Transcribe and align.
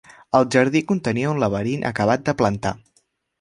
El 0.37 0.45
jardí 0.53 0.81
contenia 0.91 1.33
un 1.33 1.43
laberint 1.43 1.85
acabat 1.91 2.25
de 2.31 2.37
plantar. 2.41 2.73